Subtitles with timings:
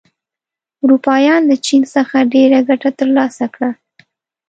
[0.83, 3.69] اروپایان له چین څخه ډېره ګټه تر لاسه کړه.